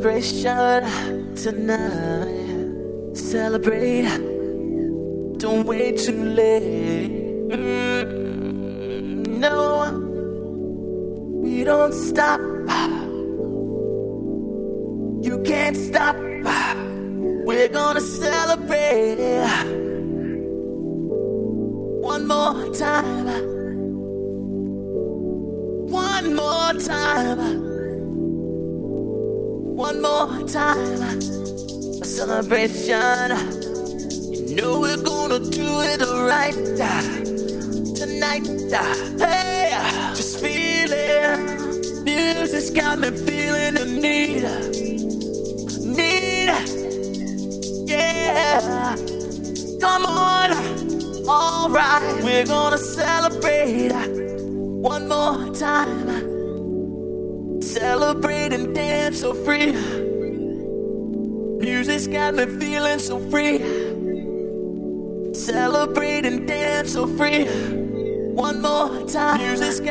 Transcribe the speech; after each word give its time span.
Celebration 0.00 1.34
tonight. 1.34 3.16
Celebrate, 3.16 4.17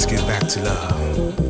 Let's 0.00 0.10
get 0.10 0.26
back 0.26 0.48
to 0.48 0.62
love. 0.62 1.49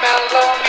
Mellow 0.00 0.68